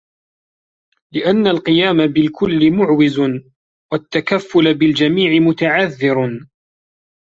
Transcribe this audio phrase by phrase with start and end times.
[1.13, 3.19] لِأَنَّ الْقِيَامَ بِالْكُلِّ مُعْوِزٌ
[3.91, 6.47] وَالتَّكَفُّلَ بِالْجَمِيعِ مُتَعَذِّرٌ